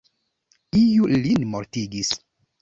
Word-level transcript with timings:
Iu 0.79 1.09
lin 1.17 1.45
mortigis! 1.53 2.11